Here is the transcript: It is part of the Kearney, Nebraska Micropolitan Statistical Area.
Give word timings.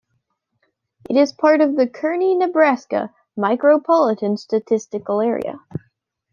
It 1.11 1.15
is 1.15 1.31
part 1.31 1.61
of 1.61 1.75
the 1.75 1.85
Kearney, 1.85 2.33
Nebraska 2.33 3.13
Micropolitan 3.37 4.39
Statistical 4.39 5.21
Area. 5.21 5.59